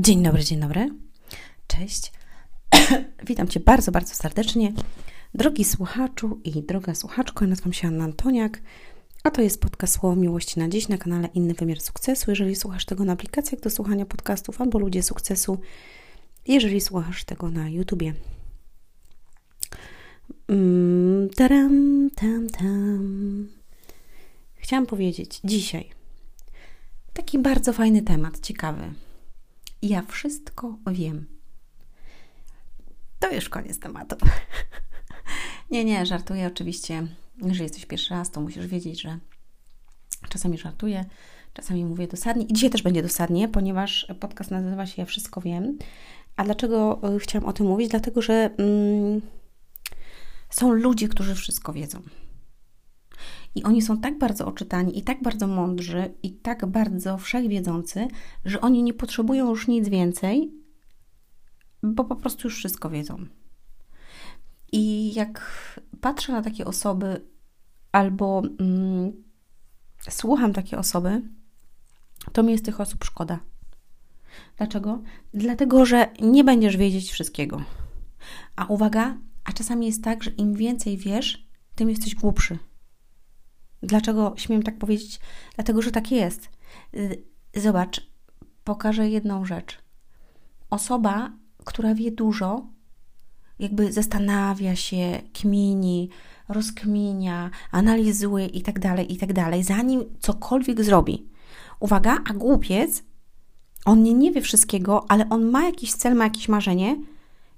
Dzień 0.00 0.22
dobry, 0.22 0.44
dzień 0.44 0.60
dobry. 0.60 0.90
Cześć. 1.66 2.12
Witam 3.28 3.48
Cię 3.48 3.60
bardzo, 3.60 3.92
bardzo 3.92 4.14
serdecznie. 4.14 4.72
Drogi 5.34 5.64
słuchaczu 5.64 6.40
i 6.44 6.62
droga 6.62 6.94
słuchaczko, 6.94 7.44
ja 7.44 7.48
nazywam 7.48 7.72
się 7.72 7.88
Anna 7.88 8.04
Antoniak, 8.04 8.62
a 9.24 9.30
to 9.30 9.42
jest 9.42 9.60
podcast 9.60 9.94
Słowo 9.94 10.16
Miłości 10.16 10.60
na 10.60 10.68
dziś 10.68 10.88
na 10.88 10.98
kanale 10.98 11.28
Inny 11.34 11.54
Wymiar 11.54 11.80
Sukcesu. 11.80 12.30
Jeżeli 12.30 12.56
słuchasz 12.56 12.84
tego 12.84 13.04
na 13.04 13.12
aplikacjach 13.12 13.60
do 13.60 13.70
słuchania 13.70 14.06
podcastów 14.06 14.60
albo 14.60 14.78
Ludzie 14.78 15.02
Sukcesu, 15.02 15.58
jeżeli 16.48 16.80
słuchasz 16.80 17.24
tego 17.24 17.50
na 17.50 17.68
YouTubie. 17.68 18.14
Mm, 20.48 21.30
taram, 21.36 22.10
tam, 22.14 22.48
tam. 22.48 23.48
Chciałam 24.54 24.86
powiedzieć 24.86 25.40
dzisiaj 25.44 25.90
taki 27.12 27.38
bardzo 27.38 27.72
fajny 27.72 28.02
temat, 28.02 28.40
ciekawy. 28.40 28.94
Ja 29.84 30.02
wszystko 30.02 30.78
wiem. 30.92 31.26
To 33.18 33.34
już 33.34 33.48
koniec 33.48 33.78
tematu. 33.78 34.16
nie, 35.70 35.84
nie, 35.84 36.06
żartuję 36.06 36.46
oczywiście. 36.46 37.06
Jeżeli 37.42 37.62
jesteś 37.62 37.86
pierwszy 37.86 38.14
raz, 38.14 38.30
to 38.30 38.40
musisz 38.40 38.66
wiedzieć, 38.66 39.00
że 39.00 39.18
czasami 40.28 40.58
żartuję, 40.58 41.04
czasami 41.52 41.84
mówię 41.84 42.08
dosadnie. 42.08 42.44
I 42.44 42.52
dzisiaj 42.52 42.70
też 42.70 42.82
będzie 42.82 43.02
dosadnie, 43.02 43.48
ponieważ 43.48 44.06
podcast 44.20 44.50
nazywa 44.50 44.86
się 44.86 45.02
Ja 45.02 45.06
wszystko 45.06 45.40
wiem. 45.40 45.78
A 46.36 46.44
dlaczego 46.44 47.00
y, 47.16 47.18
chciałam 47.18 47.48
o 47.48 47.52
tym 47.52 47.66
mówić? 47.66 47.90
Dlatego, 47.90 48.22
że 48.22 48.50
mm, 48.58 49.20
są 50.50 50.72
ludzie, 50.72 51.08
którzy 51.08 51.34
wszystko 51.34 51.72
wiedzą. 51.72 52.02
I 53.54 53.62
oni 53.62 53.82
są 53.82 53.98
tak 53.98 54.18
bardzo 54.18 54.46
oczytani, 54.46 54.98
i 54.98 55.02
tak 55.02 55.22
bardzo 55.22 55.46
mądrzy, 55.46 56.14
i 56.22 56.32
tak 56.32 56.66
bardzo 56.66 57.18
wszechwiedzący, 57.18 58.08
że 58.44 58.60
oni 58.60 58.82
nie 58.82 58.94
potrzebują 58.94 59.48
już 59.48 59.68
nic 59.68 59.88
więcej, 59.88 60.52
bo 61.82 62.04
po 62.04 62.16
prostu 62.16 62.46
już 62.46 62.56
wszystko 62.56 62.90
wiedzą. 62.90 63.26
I 64.72 65.14
jak 65.14 65.40
patrzę 66.00 66.32
na 66.32 66.42
takie 66.42 66.64
osoby, 66.64 67.26
albo 67.92 68.42
mm, 68.60 69.12
słucham 70.10 70.52
takie 70.52 70.78
osoby, 70.78 71.22
to 72.32 72.42
mi 72.42 72.52
jest 72.52 72.64
tych 72.64 72.80
osób 72.80 73.04
szkoda. 73.04 73.40
Dlaczego? 74.56 75.02
Dlatego, 75.34 75.86
że 75.86 76.08
nie 76.20 76.44
będziesz 76.44 76.76
wiedzieć 76.76 77.10
wszystkiego. 77.10 77.62
A 78.56 78.66
uwaga, 78.66 79.18
a 79.44 79.52
czasami 79.52 79.86
jest 79.86 80.04
tak, 80.04 80.22
że 80.22 80.30
im 80.30 80.54
więcej 80.54 80.96
wiesz, 80.96 81.48
tym 81.74 81.90
jesteś 81.90 82.14
głupszy. 82.14 82.58
Dlaczego 83.84 84.34
śmiem 84.36 84.62
tak 84.62 84.78
powiedzieć? 84.78 85.20
Dlatego, 85.54 85.82
że 85.82 85.90
tak 85.90 86.10
jest. 86.10 86.48
Zobacz, 87.54 88.06
pokażę 88.64 89.08
jedną 89.08 89.44
rzecz. 89.44 89.78
Osoba, 90.70 91.32
która 91.64 91.94
wie 91.94 92.10
dużo, 92.10 92.66
jakby 93.58 93.92
zastanawia 93.92 94.76
się, 94.76 95.22
kmini, 95.32 96.10
rozkminia, 96.48 97.50
analizuje 97.70 98.46
i 98.46 98.62
tak 98.62 98.78
dalej, 98.78 99.12
i 99.12 99.16
tak 99.16 99.32
dalej, 99.32 99.62
zanim 99.62 100.04
cokolwiek 100.20 100.84
zrobi. 100.84 101.28
Uwaga, 101.80 102.18
a 102.30 102.32
głupiec, 102.32 103.02
on 103.84 104.02
nie, 104.02 104.14
nie 104.14 104.32
wie 104.32 104.40
wszystkiego, 104.40 105.04
ale 105.08 105.28
on 105.28 105.44
ma 105.50 105.64
jakiś 105.64 105.92
cel, 105.92 106.14
ma 106.14 106.24
jakieś 106.24 106.48
marzenie 106.48 106.96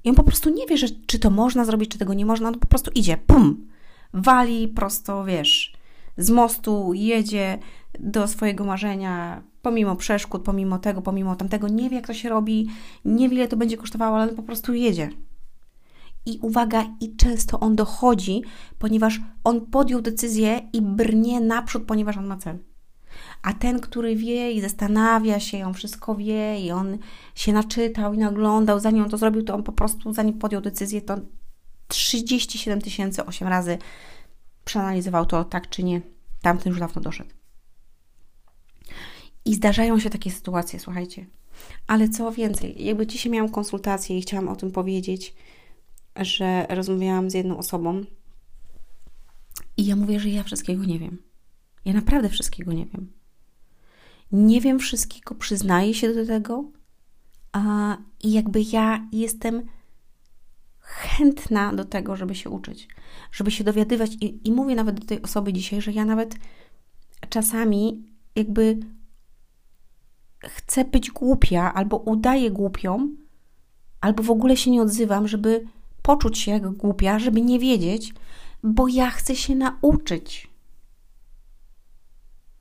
i 0.05 0.09
on 0.09 0.15
po 0.15 0.25
prostu 0.25 0.51
nie 0.51 0.67
wie, 0.67 0.79
że, 0.79 0.87
czy 1.07 1.19
to 1.19 1.31
można 1.31 1.65
zrobić, 1.65 1.91
czy 1.91 1.99
tego 1.99 2.15
nie 2.15 2.27
można, 2.27 2.49
on 2.49 2.59
po 2.59 2.67
prostu 2.67 2.91
idzie, 2.95 3.17
pum, 3.17 3.69
wali 4.15 4.69
prosto, 4.69 5.25
wiesz, 5.25 5.76
z 6.17 6.31
mostu 6.31 6.95
jedzie 6.95 7.59
do 8.01 8.29
swojego 8.29 8.65
marzenia, 8.65 9.43
pomimo 9.63 9.97
przeszkód, 9.97 10.43
pomimo 10.43 10.79
tego, 10.79 11.03
pomimo 11.03 11.37
tamtego, 11.37 11.69
nie 11.69 11.91
wie 11.91 11.97
jak 11.97 12.07
to 12.07 12.15
się 12.15 12.29
robi, 12.29 12.69
nie 13.05 13.29
wie 13.29 13.37
ile 13.37 13.49
to 13.49 13.57
będzie 13.57 13.77
kosztowało, 13.77 14.19
ale 14.19 14.33
po 14.33 14.43
prostu 14.43 14.75
jedzie. 14.75 15.11
I 16.27 16.39
uwaga, 16.43 16.85
i 17.01 17.17
często 17.17 17.61
on 17.61 17.77
dochodzi, 17.77 18.43
ponieważ 18.79 19.21
on 19.45 19.67
podjął 19.67 20.01
decyzję 20.01 20.61
i 20.73 20.83
brnie 20.83 21.41
naprzód, 21.41 21.85
ponieważ 21.87 22.17
on 22.17 22.27
ma 22.27 22.37
cel. 22.37 22.59
A 23.43 23.53
ten, 23.53 23.81
który 23.81 24.17
wie 24.17 24.53
i 24.53 24.61
zastanawia 24.61 25.41
się, 25.41 25.67
on 25.67 25.75
wszystko 25.75 26.15
wie 26.15 26.61
i 26.61 26.71
on 26.71 26.99
się 27.35 27.53
naczytał 27.53 28.15
i 28.15 28.19
naglądał, 28.19 28.81
zanim 28.81 29.05
on 29.05 29.11
to 29.11 29.17
zrobił, 29.17 29.43
to 29.43 29.55
on 29.55 29.63
po 29.63 29.73
prostu, 29.73 30.13
zanim 30.13 30.39
podjął 30.39 30.63
decyzję, 30.63 31.03
to 31.03 31.17
37 31.89 32.81
tysięcy 32.81 33.27
8 33.27 33.49
razy 33.49 33.79
przeanalizował 34.67 35.27
to 35.27 35.45
tak 35.45 35.69
czy 35.69 35.83
nie. 35.83 36.01
Tamten 36.43 36.71
już 36.71 36.81
dawno 36.81 37.03
doszedł. 37.03 37.31
I 39.45 39.55
zdarzają 39.55 39.99
się 39.99 40.11
takie 40.11 40.31
sytuacje, 40.31 40.81
słuchajcie. 40.81 41.27
Ale 41.87 42.09
co 42.09 42.33
więcej, 42.33 42.85
jakby 42.85 43.07
dzisiaj 43.07 43.33
miałam 43.33 43.51
konsultację 43.51 44.19
i 44.19 44.23
chciałam 44.23 44.49
o 44.49 44.57
tym 44.57 44.71
powiedzieć, 44.71 45.35
że 46.17 46.67
rozmawiałam 46.69 47.31
z 47.31 47.35
jedną 47.35 47.59
osobą 47.59 48.05
i 49.77 49.87
ja 49.87 49.97
mówię, 49.97 50.21
że 50.21 50.29
ja 50.29 50.43
wszystkiego 50.43 50.85
nie 50.85 50.99
wiem. 50.99 51.19
Ja 51.85 51.93
naprawdę 51.93 52.29
wszystkiego 52.29 52.73
nie 52.73 52.87
wiem. 52.87 53.13
Nie 54.33 54.61
wiem 54.61 54.79
wszystkiego, 54.79 55.35
przyznaję 55.35 55.95
się 55.95 56.15
do 56.15 56.27
tego, 56.27 56.65
a, 57.53 57.97
i 58.23 58.33
jakby 58.33 58.63
ja 58.73 59.09
jestem 59.13 59.67
chętna 60.87 61.73
do 61.73 61.85
tego, 61.85 62.17
żeby 62.17 62.35
się 62.35 62.51
uczyć, 62.51 62.89
żeby 63.33 63.51
się 63.51 63.65
dowiadywać. 63.65 64.15
I, 64.21 64.49
I 64.49 64.53
mówię 64.53 64.75
nawet 64.75 65.01
do 65.01 65.07
tej 65.07 65.23
osoby 65.23 65.53
dzisiaj, 65.53 65.81
że 65.81 65.93
ja 65.93 66.05
nawet 66.05 66.35
czasami 67.29 68.05
jakby 68.35 68.79
chcę 70.45 70.85
być 70.85 71.11
głupia, 71.11 71.75
albo 71.75 71.97
udaję 71.97 72.51
głupią, 72.51 73.17
albo 74.01 74.23
w 74.23 74.31
ogóle 74.31 74.57
się 74.57 74.71
nie 74.71 74.83
odzywam, 74.83 75.29
żeby 75.29 75.65
poczuć 76.03 76.39
się 76.39 76.51
jak 76.51 76.69
głupia, 76.71 77.19
żeby 77.19 77.41
nie 77.41 77.59
wiedzieć, 77.59 78.15
bo 78.63 78.89
ja 78.89 79.11
chcę 79.11 79.37
się 79.37 79.55
nauczyć. 79.55 80.51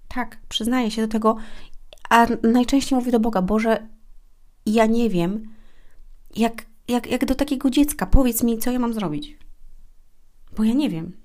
Tak, 0.07 0.37
przyznaję 0.49 0.91
się 0.91 1.01
do 1.01 1.07
tego, 1.07 1.35
a 2.09 2.27
najczęściej 2.43 2.99
mówię 2.99 3.11
do 3.11 3.19
Boga, 3.19 3.41
Boże, 3.41 3.87
ja 4.65 4.85
nie 4.85 5.09
wiem, 5.09 5.53
jak 6.35 6.65
jak, 6.87 7.07
jak 7.07 7.25
do 7.25 7.35
takiego 7.35 7.69
dziecka, 7.69 8.05
powiedz 8.05 8.43
mi, 8.43 8.57
co 8.57 8.71
ja 8.71 8.79
mam 8.79 8.93
zrobić. 8.93 9.37
Bo 10.57 10.63
ja 10.63 10.73
nie 10.73 10.89
wiem. 10.89 11.17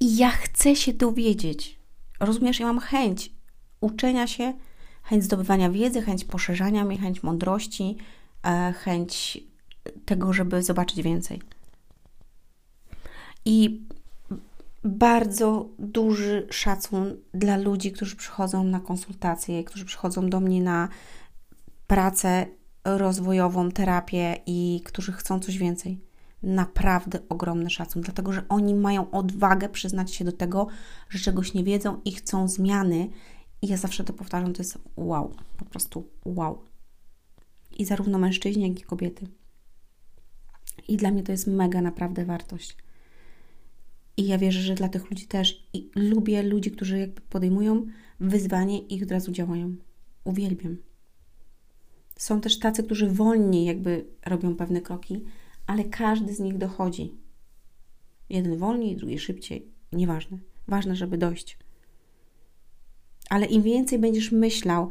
I 0.00 0.16
ja 0.16 0.30
chcę 0.30 0.76
się 0.76 0.92
dowiedzieć. 0.92 1.80
Rozumiesz, 2.20 2.60
ja 2.60 2.66
mam 2.66 2.78
chęć 2.78 3.32
uczenia 3.80 4.26
się, 4.26 4.54
chęć 5.02 5.24
zdobywania 5.24 5.70
wiedzy, 5.70 6.02
chęć 6.02 6.24
poszerzania 6.24 6.84
mnie, 6.84 6.98
chęć 6.98 7.22
mądrości, 7.22 7.96
e, 8.44 8.72
chęć 8.72 9.38
tego, 10.04 10.32
żeby 10.32 10.62
zobaczyć 10.62 11.02
więcej. 11.02 11.40
I 13.44 13.82
bardzo 14.84 15.68
duży 15.78 16.46
szacun 16.50 17.16
dla 17.34 17.56
ludzi, 17.56 17.92
którzy 17.92 18.16
przychodzą 18.16 18.64
na 18.64 18.80
konsultacje, 18.80 19.64
którzy 19.64 19.84
przychodzą 19.84 20.30
do 20.30 20.40
mnie 20.40 20.62
na 20.62 20.88
pracę 21.86 22.46
rozwojową 22.84 23.70
terapię 23.70 24.36
i 24.46 24.82
którzy 24.84 25.12
chcą 25.12 25.40
coś 25.40 25.58
więcej. 25.58 26.00
Naprawdę 26.42 27.18
ogromny 27.28 27.70
szacun, 27.70 28.02
dlatego 28.02 28.32
że 28.32 28.48
oni 28.48 28.74
mają 28.74 29.10
odwagę 29.10 29.68
przyznać 29.68 30.14
się 30.14 30.24
do 30.24 30.32
tego, 30.32 30.66
że 31.08 31.18
czegoś 31.18 31.54
nie 31.54 31.64
wiedzą 31.64 32.00
i 32.04 32.12
chcą 32.12 32.48
zmiany. 32.48 33.08
I 33.62 33.66
ja 33.68 33.76
zawsze 33.76 34.04
to 34.04 34.12
powtarzam, 34.12 34.52
to 34.52 34.62
jest 34.62 34.78
wow, 34.96 35.34
po 35.56 35.64
prostu 35.64 36.08
wow. 36.24 36.64
I 37.78 37.84
zarówno 37.84 38.18
mężczyźni, 38.18 38.68
jak 38.68 38.80
i 38.80 38.82
kobiety. 38.82 39.26
I 40.88 40.96
dla 40.96 41.10
mnie 41.10 41.22
to 41.22 41.32
jest 41.32 41.46
mega 41.46 41.80
naprawdę 41.80 42.24
wartość. 42.24 42.76
I 44.16 44.26
ja 44.26 44.38
wierzę, 44.38 44.60
że 44.60 44.74
dla 44.74 44.88
tych 44.88 45.10
ludzi 45.10 45.26
też. 45.26 45.68
I 45.72 45.90
lubię 45.96 46.42
ludzi, 46.42 46.70
którzy 46.70 46.98
jakby 46.98 47.20
podejmują 47.20 47.86
wyzwanie 48.20 48.78
i 48.78 49.02
od 49.04 49.10
razu 49.10 49.32
działają. 49.32 49.76
Uwielbiam. 50.24 50.76
Są 52.16 52.40
też 52.40 52.58
tacy, 52.58 52.82
którzy 52.82 53.10
wolniej 53.10 53.64
jakby 53.64 54.04
robią 54.26 54.56
pewne 54.56 54.80
kroki, 54.80 55.24
ale 55.66 55.84
każdy 55.84 56.34
z 56.34 56.40
nich 56.40 56.58
dochodzi. 56.58 57.14
Jeden 58.28 58.56
wolniej, 58.56 58.96
drugi 58.96 59.18
szybciej. 59.18 59.68
Nieważne. 59.92 60.38
Ważne, 60.68 60.96
żeby 60.96 61.18
dojść. 61.18 61.58
Ale 63.30 63.46
im 63.46 63.62
więcej 63.62 63.98
będziesz 63.98 64.32
myślał, 64.32 64.88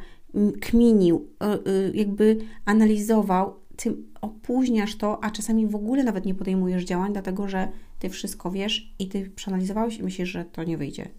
kminił, 0.61 1.29
y, 1.65 1.69
y, 1.69 1.91
jakby 1.95 2.37
analizował, 2.65 3.59
tym 3.75 4.13
opóźniasz 4.21 4.95
to, 4.95 5.23
a 5.23 5.31
czasami 5.31 5.67
w 5.67 5.75
ogóle 5.75 6.03
nawet 6.03 6.25
nie 6.25 6.35
podejmujesz 6.35 6.83
działań, 6.83 7.13
dlatego 7.13 7.47
że 7.47 7.71
ty 7.99 8.09
wszystko 8.09 8.51
wiesz 8.51 8.95
i 8.99 9.07
ty 9.07 9.29
przeanalizowałeś 9.29 9.97
i 9.97 10.03
myślisz, 10.03 10.29
że 10.29 10.45
to 10.45 10.63
nie 10.63 10.77
wyjdzie, 10.77 11.09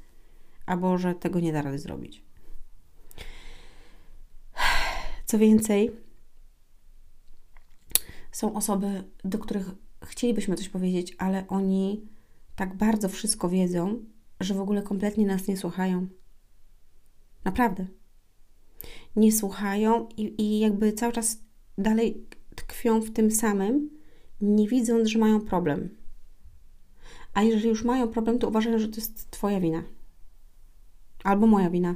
albo 0.67 0.99
że 0.99 1.15
tego 1.15 1.41
nie 1.41 1.53
da 1.53 1.63
rady 1.63 1.79
zrobić. 1.79 2.24
Co 5.35 5.39
więcej, 5.39 5.91
są 8.33 8.55
osoby, 8.55 9.05
do 9.25 9.39
których 9.39 9.71
chcielibyśmy 10.05 10.57
coś 10.57 10.69
powiedzieć, 10.69 11.15
ale 11.19 11.49
oni 11.49 12.09
tak 12.57 12.77
bardzo 12.77 13.09
wszystko 13.09 13.49
wiedzą, 13.49 14.05
że 14.41 14.55
w 14.55 14.61
ogóle 14.61 14.83
kompletnie 14.83 15.27
nas 15.27 15.49
nie 15.49 15.57
słuchają. 15.57 16.07
Naprawdę. 17.45 17.87
nie 19.17 19.33
słuchają 19.33 20.09
i, 20.17 20.43
i 20.43 20.59
jakby 20.59 20.93
cały 20.93 21.13
czas 21.13 21.39
dalej 21.79 22.27
tkwią 22.55 23.01
w 23.01 23.13
tym 23.13 23.31
samym, 23.31 23.91
nie 24.41 24.69
widząc, 24.69 25.09
że 25.09 25.19
mają 25.19 25.41
problem. 25.41 25.97
A 27.33 27.43
jeżeli 27.43 27.69
już 27.69 27.85
mają 27.85 28.09
problem, 28.09 28.39
to 28.39 28.49
uważają, 28.49 28.79
że 28.79 28.89
to 28.89 28.97
jest 28.97 29.31
Twoja 29.31 29.61
wina. 29.61 29.83
Albo 31.25 31.47
moja 31.47 31.71
wina. 31.71 31.95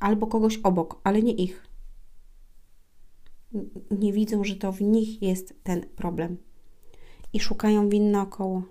Albo 0.00 0.26
kogoś 0.26 0.56
obok, 0.56 1.00
ale 1.04 1.22
nie 1.22 1.32
ich. 1.32 1.67
Nie 3.90 4.12
widzą, 4.12 4.44
że 4.44 4.56
to 4.56 4.72
w 4.72 4.80
nich 4.80 5.22
jest 5.22 5.54
ten 5.62 5.86
problem. 5.96 6.36
I 7.32 7.40
szukają 7.40 7.88
win 7.88 8.10
naokoło. 8.10 8.62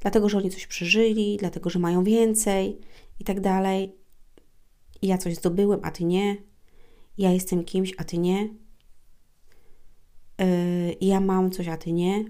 Dlatego, 0.00 0.28
że 0.28 0.38
oni 0.38 0.50
coś 0.50 0.66
przeżyli, 0.66 1.36
dlatego, 1.36 1.70
że 1.70 1.78
mają 1.78 2.04
więcej 2.04 2.80
i 3.20 3.24
tak 3.24 3.40
dalej. 3.40 3.92
Ja 5.02 5.18
coś 5.18 5.36
zdobyłem, 5.36 5.80
a 5.82 5.90
ty 5.90 6.04
nie. 6.04 6.36
Ja 7.18 7.32
jestem 7.32 7.64
kimś, 7.64 7.94
a 7.98 8.04
ty 8.04 8.18
nie. 8.18 8.48
Yy, 10.38 10.96
ja 11.00 11.20
mam 11.20 11.50
coś, 11.50 11.68
a 11.68 11.76
ty 11.76 11.92
nie. 11.92 12.24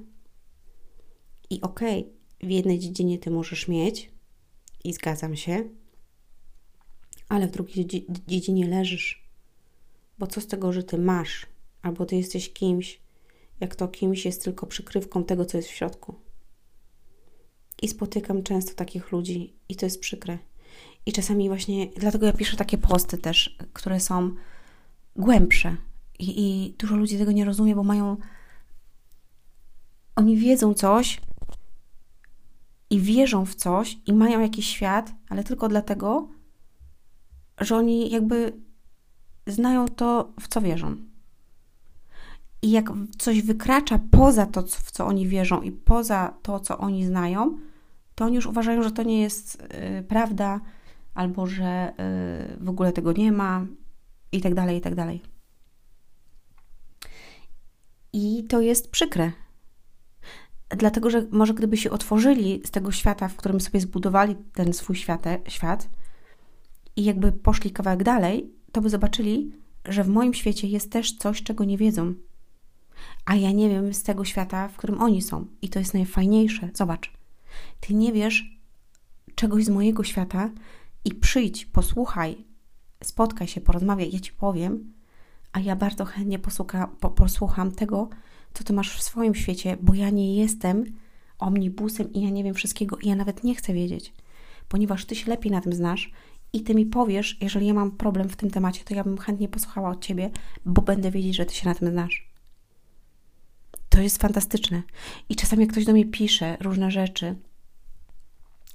I 1.50 1.60
okej, 1.60 2.00
okay, 2.00 2.48
w 2.48 2.50
jednej 2.50 2.78
dziedzinie 2.78 3.18
ty 3.18 3.30
możesz 3.30 3.68
mieć, 3.68 4.10
i 4.84 4.92
zgadzam 4.92 5.36
się, 5.36 5.64
ale 7.28 7.46
w 7.48 7.50
drugiej 7.50 8.06
dziedzinie 8.26 8.68
leżysz. 8.68 9.28
Bo 10.18 10.26
co 10.26 10.40
z 10.40 10.46
tego, 10.46 10.72
że 10.72 10.82
ty 10.82 10.98
masz, 10.98 11.46
albo 11.88 12.06
ty 12.06 12.16
jesteś 12.16 12.52
kimś, 12.52 13.00
jak 13.60 13.76
to 13.76 13.88
kimś 13.88 14.24
jest 14.24 14.44
tylko 14.44 14.66
przykrywką 14.66 15.24
tego, 15.24 15.44
co 15.44 15.56
jest 15.56 15.68
w 15.68 15.72
środku. 15.72 16.14
I 17.82 17.88
spotykam 17.88 18.42
często 18.42 18.74
takich 18.74 19.12
ludzi, 19.12 19.56
i 19.68 19.76
to 19.76 19.86
jest 19.86 20.00
przykre. 20.00 20.38
I 21.06 21.12
czasami 21.12 21.48
właśnie, 21.48 21.86
dlatego 21.86 22.26
ja 22.26 22.32
piszę 22.32 22.56
takie 22.56 22.78
posty 22.78 23.18
też, 23.18 23.56
które 23.72 24.00
są 24.00 24.34
głębsze. 25.16 25.76
I, 26.18 26.40
i 26.40 26.74
dużo 26.78 26.96
ludzi 26.96 27.18
tego 27.18 27.32
nie 27.32 27.44
rozumie, 27.44 27.74
bo 27.74 27.82
mają. 27.82 28.16
Oni 30.16 30.36
wiedzą 30.36 30.74
coś, 30.74 31.20
i 32.90 33.00
wierzą 33.00 33.44
w 33.44 33.54
coś 33.54 33.98
i 34.06 34.12
mają 34.12 34.40
jakiś 34.40 34.68
świat, 34.68 35.12
ale 35.28 35.44
tylko 35.44 35.68
dlatego, 35.68 36.28
że 37.60 37.76
oni 37.76 38.10
jakby 38.10 38.52
znają 39.46 39.88
to, 39.88 40.32
w 40.40 40.48
co 40.48 40.60
wierzą. 40.60 40.96
I 42.62 42.70
jak 42.70 42.90
coś 43.18 43.42
wykracza 43.42 44.00
poza 44.10 44.46
to, 44.46 44.62
w 44.62 44.90
co 44.90 45.06
oni 45.06 45.28
wierzą 45.28 45.62
i 45.62 45.72
poza 45.72 46.34
to, 46.42 46.60
co 46.60 46.78
oni 46.78 47.06
znają, 47.06 47.58
to 48.14 48.24
oni 48.24 48.36
już 48.36 48.46
uważają, 48.46 48.82
że 48.82 48.90
to 48.90 49.02
nie 49.02 49.20
jest 49.20 49.62
y, 49.98 50.02
prawda, 50.02 50.60
albo 51.14 51.46
że 51.46 51.92
y, 52.58 52.64
w 52.64 52.68
ogóle 52.68 52.92
tego 52.92 53.12
nie 53.12 53.32
ma, 53.32 53.66
i 54.32 54.40
tak 54.40 54.54
dalej, 54.54 54.76
i 54.78 54.80
tak 54.80 54.94
dalej. 54.94 55.22
I 58.12 58.44
to 58.48 58.60
jest 58.60 58.90
przykre, 58.90 59.32
dlatego 60.68 61.10
że 61.10 61.26
może 61.30 61.54
gdyby 61.54 61.76
się 61.76 61.90
otworzyli 61.90 62.62
z 62.64 62.70
tego 62.70 62.92
świata, 62.92 63.28
w 63.28 63.36
którym 63.36 63.60
sobie 63.60 63.80
zbudowali 63.80 64.36
ten 64.54 64.72
swój 64.72 64.96
świate, 64.96 65.38
świat 65.48 65.88
i 66.96 67.04
jakby 67.04 67.32
poszli 67.32 67.70
kawałek 67.70 68.02
dalej, 68.02 68.52
to 68.72 68.80
by 68.80 68.90
zobaczyli, 68.90 69.52
że 69.84 70.04
w 70.04 70.08
moim 70.08 70.34
świecie 70.34 70.68
jest 70.68 70.92
też 70.92 71.16
coś, 71.16 71.42
czego 71.42 71.64
nie 71.64 71.78
wiedzą. 71.78 72.14
A 73.24 73.34
ja 73.34 73.52
nie 73.52 73.68
wiem 73.68 73.94
z 73.94 74.02
tego 74.02 74.24
świata, 74.24 74.68
w 74.68 74.76
którym 74.76 75.00
oni 75.00 75.22
są. 75.22 75.46
I 75.62 75.68
to 75.68 75.78
jest 75.78 75.94
najfajniejsze. 75.94 76.70
Zobacz, 76.74 77.12
ty 77.80 77.94
nie 77.94 78.12
wiesz 78.12 78.58
czegoś 79.34 79.64
z 79.64 79.68
mojego 79.68 80.04
świata 80.04 80.50
i 81.04 81.14
przyjdź, 81.14 81.66
posłuchaj, 81.66 82.44
spotkaj 83.04 83.48
się, 83.48 83.60
porozmawiaj, 83.60 84.12
ja 84.12 84.20
ci 84.20 84.32
powiem, 84.32 84.92
a 85.52 85.60
ja 85.60 85.76
bardzo 85.76 86.04
chętnie 86.04 86.38
posłucha, 86.38 86.88
po, 87.00 87.10
posłucham 87.10 87.72
tego, 87.72 88.08
co 88.54 88.64
ty 88.64 88.72
masz 88.72 88.96
w 88.96 89.02
swoim 89.02 89.34
świecie, 89.34 89.76
bo 89.82 89.94
ja 89.94 90.10
nie 90.10 90.36
jestem 90.36 90.84
omnibusem 91.38 92.12
i 92.12 92.22
ja 92.22 92.30
nie 92.30 92.44
wiem 92.44 92.54
wszystkiego 92.54 92.96
i 92.96 93.08
ja 93.08 93.16
nawet 93.16 93.44
nie 93.44 93.54
chcę 93.54 93.72
wiedzieć, 93.72 94.12
ponieważ 94.68 95.04
ty 95.04 95.14
się 95.14 95.30
lepiej 95.30 95.52
na 95.52 95.60
tym 95.60 95.72
znasz 95.72 96.12
i 96.52 96.62
ty 96.62 96.74
mi 96.74 96.86
powiesz, 96.86 97.38
jeżeli 97.40 97.66
ja 97.66 97.74
mam 97.74 97.90
problem 97.90 98.28
w 98.28 98.36
tym 98.36 98.50
temacie, 98.50 98.84
to 98.84 98.94
ja 98.94 99.04
bym 99.04 99.18
chętnie 99.18 99.48
posłuchała 99.48 99.90
od 99.90 100.04
ciebie, 100.04 100.30
bo 100.64 100.82
będę 100.82 101.10
wiedzieć, 101.10 101.36
że 101.36 101.46
ty 101.46 101.54
się 101.54 101.68
na 101.68 101.74
tym 101.74 101.90
znasz. 101.90 102.27
To 103.88 104.00
jest 104.00 104.22
fantastyczne. 104.22 104.82
I 105.28 105.36
czasami 105.36 105.62
jak 105.62 105.72
ktoś 105.72 105.84
do 105.84 105.92
mnie 105.92 106.06
pisze 106.06 106.56
różne 106.60 106.90
rzeczy, 106.90 107.26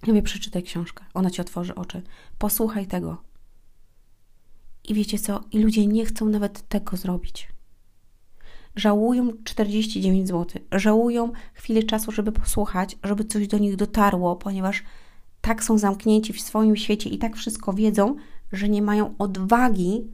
ja 0.01 0.07
mówię, 0.07 0.21
przeczytaj 0.21 0.63
książkę, 0.63 1.05
ona 1.13 1.31
ci 1.31 1.41
otworzy 1.41 1.75
oczy, 1.75 2.01
posłuchaj 2.37 2.87
tego. 2.87 3.23
I 4.83 4.93
wiecie 4.93 5.19
co? 5.19 5.43
I 5.51 5.59
ludzie 5.59 5.87
nie 5.87 6.05
chcą 6.05 6.25
nawet 6.25 6.67
tego 6.67 6.97
zrobić 6.97 7.53
żałują 8.75 9.31
49 9.43 10.27
zł, 10.27 10.61
żałują 10.71 11.31
chwili 11.53 11.85
czasu, 11.85 12.11
żeby 12.11 12.31
posłuchać, 12.31 12.97
żeby 13.03 13.25
coś 13.25 13.47
do 13.47 13.57
nich 13.57 13.75
dotarło, 13.75 14.35
ponieważ 14.35 14.83
tak 15.41 15.63
są 15.63 15.77
zamknięci 15.77 16.33
w 16.33 16.41
swoim 16.41 16.75
świecie 16.75 17.09
i 17.09 17.17
tak 17.17 17.35
wszystko 17.35 17.73
wiedzą, 17.73 18.15
że 18.51 18.69
nie 18.69 18.81
mają 18.81 19.17
odwagi 19.17 20.07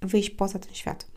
wyjść 0.00 0.30
poza 0.30 0.58
ten 0.58 0.74
świat. 0.74 1.13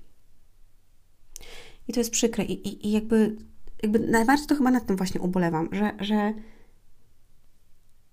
I 1.87 1.93
to 1.93 1.99
jest 1.99 2.11
przykre. 2.11 2.43
I, 2.43 2.67
i, 2.67 2.87
i 2.87 2.91
jakby, 2.91 3.35
jakby 3.83 3.99
najbardziej 3.99 4.47
to 4.47 4.55
chyba 4.55 4.71
nad 4.71 4.85
tym 4.85 4.97
właśnie 4.97 5.21
ubolewam, 5.21 5.69
że, 5.71 5.91
że 5.99 6.33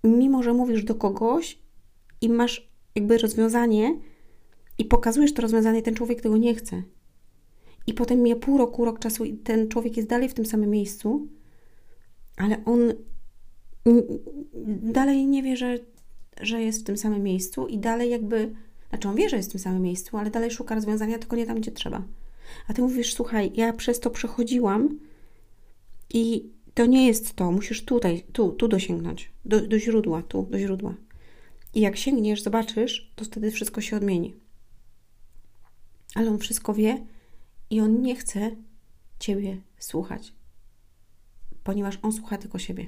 mimo, 0.04 0.42
że 0.42 0.52
mówisz 0.52 0.84
do 0.84 0.94
kogoś 0.94 1.58
i 2.20 2.28
masz 2.28 2.70
jakby 2.94 3.18
rozwiązanie 3.18 3.98
i 4.78 4.84
pokazujesz 4.84 5.34
to 5.34 5.42
rozwiązanie, 5.42 5.82
ten 5.82 5.94
człowiek 5.94 6.20
tego 6.20 6.36
nie 6.36 6.54
chce 6.54 6.82
i 7.86 7.94
potem 7.94 8.22
mija 8.22 8.36
pół 8.36 8.58
roku, 8.58 8.84
rok 8.84 8.98
czasu 8.98 9.24
i 9.24 9.36
ten 9.36 9.68
człowiek 9.68 9.96
jest 9.96 10.08
dalej 10.08 10.28
w 10.28 10.34
tym 10.34 10.46
samym 10.46 10.70
miejscu, 10.70 11.28
ale 12.36 12.64
on 12.64 12.92
dalej 14.82 15.26
nie 15.26 15.42
wie, 15.42 15.56
że, 15.56 15.78
że 16.40 16.62
jest 16.62 16.80
w 16.80 16.84
tym 16.84 16.96
samym 16.96 17.22
miejscu 17.22 17.66
i 17.66 17.78
dalej 17.78 18.10
jakby, 18.10 18.54
znaczy 18.88 19.08
on 19.08 19.14
wie, 19.14 19.28
że 19.28 19.36
jest 19.36 19.48
w 19.48 19.52
tym 19.52 19.60
samym 19.60 19.82
miejscu, 19.82 20.16
ale 20.16 20.30
dalej 20.30 20.50
szuka 20.50 20.74
rozwiązania, 20.74 21.18
tylko 21.18 21.36
nie 21.36 21.46
tam, 21.46 21.60
gdzie 21.60 21.70
trzeba. 21.70 22.02
A 22.68 22.74
ty 22.74 22.82
mówisz, 22.82 23.14
słuchaj, 23.14 23.52
ja 23.54 23.72
przez 23.72 24.00
to 24.00 24.10
przechodziłam 24.10 24.98
i 26.10 26.50
to 26.74 26.86
nie 26.86 27.06
jest 27.06 27.34
to, 27.34 27.52
musisz 27.52 27.84
tutaj, 27.84 28.24
tu, 28.32 28.52
tu 28.52 28.68
dosięgnąć, 28.68 29.30
do, 29.44 29.66
do 29.66 29.78
źródła, 29.78 30.22
tu, 30.22 30.46
do 30.50 30.58
źródła. 30.58 30.94
I 31.74 31.80
jak 31.80 31.96
sięgniesz, 31.96 32.42
zobaczysz, 32.42 33.12
to 33.16 33.24
wtedy 33.24 33.50
wszystko 33.50 33.80
się 33.80 33.96
odmieni. 33.96 34.34
Ale 36.14 36.30
on 36.30 36.38
wszystko 36.38 36.74
wie 36.74 37.06
i 37.70 37.80
on 37.80 38.02
nie 38.02 38.16
chce 38.16 38.50
ciebie 39.18 39.60
słuchać, 39.78 40.32
ponieważ 41.64 41.98
on 42.02 42.12
słucha 42.12 42.38
tylko 42.38 42.58
siebie. 42.58 42.86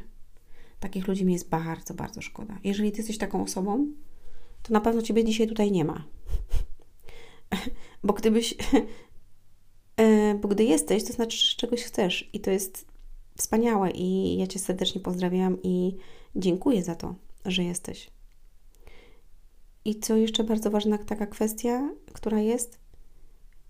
Takich 0.81 1.09
ludzi 1.09 1.25
mi 1.25 1.33
jest 1.33 1.49
bardzo, 1.49 1.95
bardzo 1.95 2.23
szkoda. 2.23 2.59
Jeżeli 2.65 2.93
ty 2.93 2.99
jesteś 2.99 3.19
taką 3.19 3.43
osobą, 3.43 3.87
to 4.63 4.73
na 4.73 4.81
pewno 4.81 5.03
ciebie 5.03 5.25
dzisiaj 5.25 5.49
tutaj 5.49 5.73
nie 5.73 5.85
ma. 5.85 6.05
bo 8.05 8.13
gdybyś, 8.13 8.55
bo 10.41 10.49
gdy 10.49 10.65
jesteś, 10.65 11.05
to 11.05 11.13
znaczy, 11.13 11.37
że 11.37 11.57
czegoś 11.57 11.83
chcesz 11.83 12.31
i 12.33 12.41
to 12.41 12.51
jest 12.51 12.87
wspaniałe 13.37 13.91
i 13.91 14.37
ja 14.39 14.47
cię 14.47 14.59
serdecznie 14.59 15.01
pozdrawiam 15.01 15.59
i 15.63 15.97
dziękuję 16.37 16.85
za 16.85 16.95
to, 16.95 17.15
że 17.45 17.65
jesteś. 17.65 18.11
I 19.85 20.01
co 20.01 20.17
jeszcze 20.17 20.45
bardzo 20.45 20.71
ważna 20.71 20.99
taka 20.99 21.27
kwestia, 21.27 21.91
która 22.13 22.41
jest, 22.41 22.79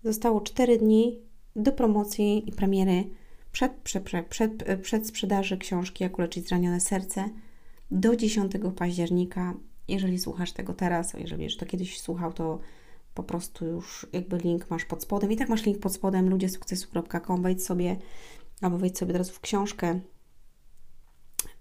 Zostało 0.03 0.41
4 0.41 0.77
dni 0.77 1.19
do 1.55 1.71
promocji 1.71 2.49
i 2.49 2.51
premiery 2.51 3.03
przed, 3.51 3.71
przed, 3.83 4.27
przed, 4.29 4.51
przed 4.81 5.07
sprzedaży 5.07 5.57
książki 5.57 6.03
Jak 6.03 6.17
uleczyć 6.17 6.47
zranione 6.47 6.79
serce 6.79 7.29
do 7.91 8.15
10 8.15 8.51
października. 8.75 9.53
Jeżeli 9.87 10.19
słuchasz 10.19 10.51
tego 10.51 10.73
teraz, 10.73 11.15
a 11.15 11.19
jeżeli 11.19 11.43
już 11.43 11.57
to 11.57 11.65
kiedyś 11.65 12.01
słuchał, 12.01 12.33
to 12.33 12.59
po 13.17 13.23
prostu 13.23 13.65
już 13.65 14.07
jakby 14.13 14.37
link 14.37 14.69
masz 14.69 14.85
pod 14.85 15.03
spodem. 15.03 15.31
I 15.31 15.37
tak 15.37 15.49
masz 15.49 15.65
link 15.65 15.79
pod 15.79 15.93
spodem 15.93 16.29
ludziesukcesu.com, 16.29 17.41
wejdź 17.41 17.63
sobie 17.63 17.97
albo 18.61 18.77
wejdź 18.77 18.97
sobie 18.97 19.11
od 19.11 19.17
razu 19.17 19.33
w 19.33 19.39
książkę. 19.39 19.99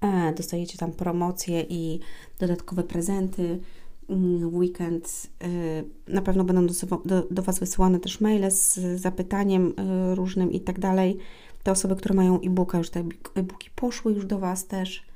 E, 0.00 0.32
dostajecie 0.36 0.78
tam 0.78 0.92
promocje 0.92 1.62
i 1.68 2.00
dodatkowe 2.38 2.82
prezenty 2.82 3.60
w 4.08 4.54
weekend 4.56 5.30
y, 5.44 6.12
na 6.12 6.22
pewno 6.22 6.44
będą 6.44 6.66
do, 6.66 6.96
do, 7.04 7.26
do 7.30 7.42
Was 7.42 7.58
wysyłane 7.58 8.00
też 8.00 8.20
maile 8.20 8.50
z 8.50 8.78
zapytaniem 9.00 9.68
y, 10.12 10.14
różnym 10.14 10.52
i 10.52 10.60
tak 10.60 10.78
dalej. 10.78 11.18
Te 11.62 11.72
osoby, 11.72 11.96
które 11.96 12.14
mają 12.14 12.40
e-booka, 12.40 12.78
już 12.78 12.90
te 12.90 13.04
e-booki 13.34 13.70
poszły 13.74 14.12
już 14.12 14.26
do 14.26 14.38
Was 14.38 14.66
też 14.66 15.06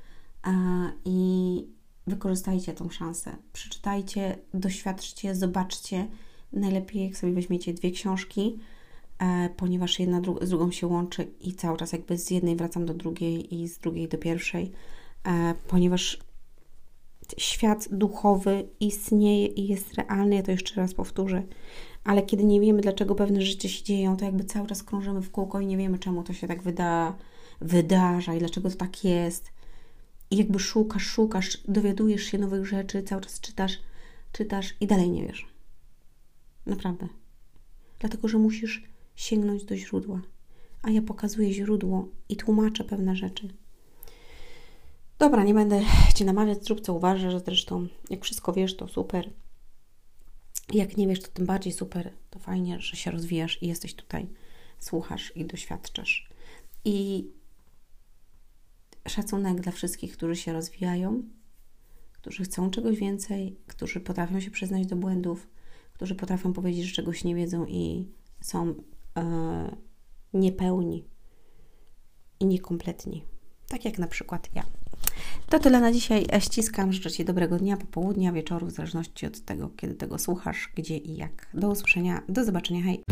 i 1.05 1.67
wykorzystajcie 2.07 2.73
tą 2.73 2.89
szansę. 2.89 3.35
Przeczytajcie, 3.53 4.37
doświadczcie, 4.53 5.35
zobaczcie. 5.35 6.07
Najlepiej, 6.53 7.03
jak 7.03 7.17
sobie 7.17 7.33
weźmiecie 7.33 7.73
dwie 7.73 7.91
książki, 7.91 8.59
e, 9.19 9.49
ponieważ 9.57 9.99
jedna 9.99 10.21
dru 10.21 10.37
z 10.41 10.49
drugą 10.49 10.71
się 10.71 10.87
łączy 10.87 11.27
i 11.41 11.53
cały 11.53 11.77
czas 11.77 11.91
jakby 11.91 12.17
z 12.17 12.31
jednej 12.31 12.55
wracam 12.55 12.85
do 12.85 12.93
drugiej 12.93 13.55
i 13.55 13.67
z 13.67 13.77
drugiej 13.77 14.07
do 14.07 14.17
pierwszej, 14.17 14.71
e, 15.27 15.53
ponieważ 15.67 16.19
świat 17.37 17.87
duchowy 17.91 18.67
istnieje 18.79 19.45
i 19.47 19.67
jest 19.67 19.93
realny, 19.93 20.35
ja 20.35 20.43
to 20.43 20.51
jeszcze 20.51 20.75
raz 20.75 20.93
powtórzę, 20.93 21.43
ale 22.03 22.21
kiedy 22.21 22.43
nie 22.43 22.59
wiemy, 22.61 22.81
dlaczego 22.81 23.15
pewne 23.15 23.41
rzeczy 23.41 23.69
się 23.69 23.83
dzieją, 23.83 24.17
to 24.17 24.25
jakby 24.25 24.43
cały 24.43 24.67
czas 24.67 24.83
krążymy 24.83 25.21
w 25.21 25.31
kółko 25.31 25.59
i 25.59 25.65
nie 25.65 25.77
wiemy, 25.77 25.99
czemu 25.99 26.23
to 26.23 26.33
się 26.33 26.47
tak 26.47 26.63
wyda, 26.63 27.15
wydarza 27.61 28.35
i 28.35 28.39
dlaczego 28.39 28.69
to 28.69 28.75
tak 28.75 29.03
jest. 29.03 29.51
I 30.31 30.37
jakby 30.37 30.59
szukasz, 30.59 31.03
szukasz, 31.03 31.57
dowiadujesz 31.67 32.23
się 32.23 32.37
nowych 32.37 32.65
rzeczy, 32.65 33.03
cały 33.03 33.21
czas 33.21 33.39
czytasz, 33.39 33.79
czytasz 34.31 34.75
i 34.79 34.87
dalej 34.87 35.09
nie 35.09 35.27
wiesz. 35.27 35.50
Naprawdę. 36.65 37.07
Dlatego, 37.99 38.27
że 38.27 38.37
musisz 38.37 38.83
sięgnąć 39.15 39.63
do 39.65 39.77
źródła. 39.77 40.21
A 40.81 40.89
ja 40.89 41.01
pokazuję 41.01 41.53
źródło 41.53 42.07
i 42.29 42.35
tłumaczę 42.35 42.83
pewne 42.83 43.15
rzeczy. 43.15 43.49
Dobra, 45.19 45.43
nie 45.43 45.53
będę 45.53 45.81
Cię 46.15 46.25
namawiać, 46.25 46.63
zrób 46.63 46.81
co 46.81 46.93
uważasz. 46.93 47.33
Zresztą, 47.45 47.87
jak 48.09 48.23
wszystko 48.23 48.53
wiesz, 48.53 48.75
to 48.75 48.87
super. 48.87 49.29
Jak 50.73 50.97
nie 50.97 51.07
wiesz, 51.07 51.21
to 51.21 51.27
tym 51.27 51.45
bardziej 51.45 51.73
super. 51.73 52.13
To 52.29 52.39
fajnie, 52.39 52.79
że 52.79 52.95
się 52.95 53.11
rozwijasz 53.11 53.63
i 53.63 53.67
jesteś 53.67 53.95
tutaj, 53.95 54.27
słuchasz 54.79 55.37
i 55.37 55.45
doświadczasz. 55.45 56.29
I 56.85 57.27
szacunek 59.07 59.61
dla 59.61 59.71
wszystkich, 59.71 60.13
którzy 60.13 60.35
się 60.35 60.53
rozwijają, 60.53 61.23
którzy 62.13 62.43
chcą 62.43 62.71
czegoś 62.71 62.97
więcej, 62.97 63.57
którzy 63.67 63.99
potrafią 63.99 64.39
się 64.39 64.51
przyznać 64.51 64.85
do 64.85 64.95
błędów, 64.95 65.47
którzy 66.01 66.15
potrafią 66.15 66.53
powiedzieć, 66.53 66.85
że 66.85 66.95
czegoś 66.95 67.23
nie 67.23 67.35
wiedzą 67.35 67.65
i 67.65 68.05
są 68.41 68.73
e, 69.17 69.75
niepełni 70.33 71.05
i 72.39 72.45
niekompletni. 72.45 73.23
Tak 73.67 73.85
jak 73.85 73.99
na 73.99 74.07
przykład 74.07 74.49
ja. 74.55 74.63
To 75.49 75.59
tyle 75.59 75.81
na 75.81 75.91
dzisiaj. 75.91 76.25
Ściskam, 76.39 76.93
życzę 76.93 77.11
Ci 77.11 77.25
dobrego 77.25 77.57
dnia, 77.57 77.77
popołudnia, 77.77 78.31
wieczoru, 78.31 78.67
w 78.67 78.71
zależności 78.71 79.25
od 79.25 79.41
tego, 79.41 79.69
kiedy 79.69 79.95
tego 79.95 80.19
słuchasz, 80.19 80.69
gdzie 80.75 80.97
i 80.97 81.15
jak. 81.15 81.47
Do 81.53 81.69
usłyszenia, 81.69 82.21
do 82.29 82.45
zobaczenia, 82.45 82.83
hej! 82.83 83.03